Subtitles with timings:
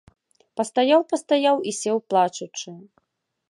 [0.61, 2.69] Пастаяў, пастаяў і сеў плачучы.